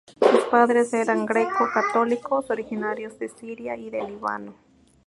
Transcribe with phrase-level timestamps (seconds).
[0.19, 4.55] Sus padres eran greco-católicos originarios de Siria y de Líbano.